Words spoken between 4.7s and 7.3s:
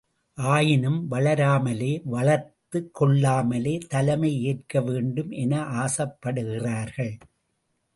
வேண்டும் என ஆசைப்படுகிறார்கள்!